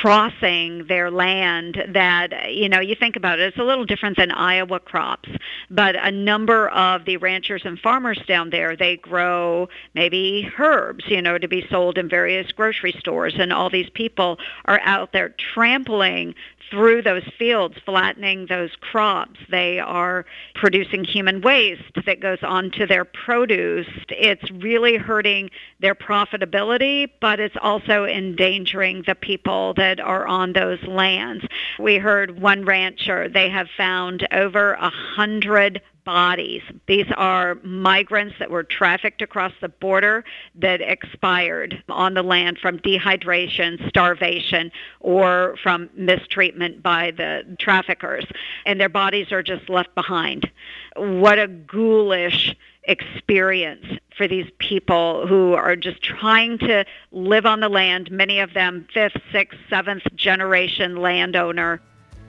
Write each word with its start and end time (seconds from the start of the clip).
crossing 0.00 0.86
their 0.86 1.10
land 1.10 1.84
that, 1.88 2.50
you 2.50 2.68
know, 2.68 2.80
you 2.80 2.94
think 2.94 3.14
about 3.14 3.38
it, 3.38 3.48
it's 3.48 3.58
a 3.58 3.62
little 3.62 3.84
different 3.84 4.16
than 4.16 4.30
Iowa 4.30 4.80
crops. 4.80 5.28
But 5.70 5.96
a 5.96 6.10
number 6.10 6.68
of 6.70 7.04
the 7.04 7.18
ranchers 7.18 7.62
and 7.64 7.78
farmers 7.78 8.18
down 8.26 8.50
there, 8.50 8.74
they 8.74 8.96
grow 8.96 9.68
maybe 9.94 10.50
herbs, 10.58 11.04
you 11.08 11.20
know, 11.20 11.36
to 11.36 11.46
be 11.46 11.66
sold 11.70 11.98
in 11.98 12.08
various 12.08 12.50
grocery 12.52 12.94
stores. 12.98 13.34
And 13.38 13.52
all 13.52 13.70
these 13.70 13.90
people 13.90 14.38
are 14.64 14.80
out 14.80 15.12
there 15.12 15.34
trampling 15.54 16.34
through 16.72 17.02
those 17.02 17.22
fields, 17.38 17.76
flattening 17.84 18.46
those 18.46 18.70
crops. 18.80 19.38
They 19.50 19.78
are 19.78 20.24
producing 20.54 21.04
human 21.04 21.42
waste 21.42 21.82
that 22.06 22.20
goes 22.20 22.38
onto 22.42 22.86
their 22.86 23.04
produce. 23.04 23.86
It's 24.08 24.50
really 24.50 24.96
hurting 24.96 25.50
their 25.80 25.94
profitability, 25.94 27.10
but 27.20 27.40
it's 27.40 27.56
also 27.60 28.06
endangering 28.06 29.04
the 29.06 29.14
people 29.14 29.74
that 29.82 29.98
are 29.98 30.24
on 30.28 30.52
those 30.52 30.80
lands. 30.84 31.44
We 31.76 31.96
heard 31.96 32.40
one 32.40 32.64
rancher, 32.64 33.28
they 33.28 33.50
have 33.50 33.66
found 33.76 34.28
over 34.30 34.74
a 34.74 34.90
hundred 34.90 35.82
bodies. 36.04 36.62
These 36.86 37.06
are 37.16 37.56
migrants 37.64 38.36
that 38.38 38.48
were 38.48 38.62
trafficked 38.62 39.22
across 39.22 39.52
the 39.60 39.68
border 39.68 40.24
that 40.54 40.80
expired 40.80 41.82
on 41.88 42.14
the 42.14 42.22
land 42.22 42.58
from 42.58 42.78
dehydration, 42.78 43.88
starvation, 43.88 44.70
or 45.00 45.56
from 45.60 45.90
mistreatment 45.94 46.80
by 46.80 47.10
the 47.10 47.56
traffickers. 47.58 48.24
And 48.64 48.80
their 48.80 48.88
bodies 48.88 49.32
are 49.32 49.42
just 49.42 49.68
left 49.68 49.96
behind. 49.96 50.48
What 50.94 51.40
a 51.40 51.48
ghoulish 51.48 52.54
experience 52.84 53.86
for 54.22 54.28
these 54.28 54.48
people 54.58 55.26
who 55.26 55.54
are 55.54 55.74
just 55.74 56.00
trying 56.00 56.56
to 56.56 56.84
live 57.10 57.44
on 57.44 57.58
the 57.58 57.68
land, 57.68 58.08
many 58.08 58.38
of 58.38 58.54
them 58.54 58.86
fifth, 58.94 59.16
sixth, 59.32 59.58
seventh 59.68 60.04
generation 60.14 60.94
landowner. 60.94 61.82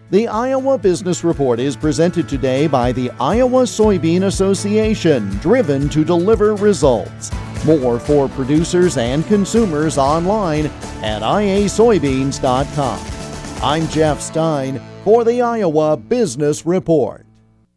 The 0.09 0.27
Iowa 0.27 0.79
Business 0.79 1.23
Report 1.23 1.59
is 1.59 1.77
presented 1.77 2.27
today 2.27 2.65
by 2.65 2.93
the 2.93 3.11
Iowa 3.19 3.61
Soybean 3.65 4.23
Association, 4.23 5.29
driven 5.37 5.87
to 5.89 6.03
deliver 6.03 6.55
results. 6.55 7.29
More 7.63 7.99
for 7.99 8.27
producers 8.27 8.97
and 8.97 9.23
consumers 9.27 9.99
online 9.99 10.65
at 11.03 11.21
iasoybeans.com. 11.21 12.99
I'm 13.61 13.87
Jeff 13.89 14.19
Stein 14.19 14.81
for 15.03 15.23
the 15.23 15.43
Iowa 15.43 15.95
Business 15.97 16.65
Report. 16.65 17.27